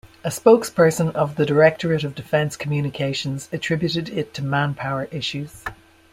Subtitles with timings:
[0.23, 5.63] A spokesperson of the Directorate of Defense Communications attributed it to manpower issues.